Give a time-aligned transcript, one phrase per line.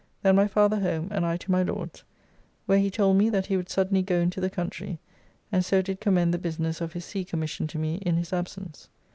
[0.23, 2.03] Then my father home, and I to my Lord's;
[2.65, 4.99] where he told me that he would suddenly go into the country,
[5.51, 8.89] and so did commend the business of his sea commission to me in his absence.